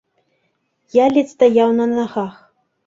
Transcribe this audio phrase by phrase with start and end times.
[1.03, 2.33] Я ледзь стаяў на нагах.